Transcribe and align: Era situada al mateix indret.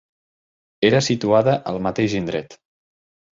Era 0.89 1.01
situada 1.07 1.55
al 1.73 1.79
mateix 1.89 2.17
indret. 2.21 2.59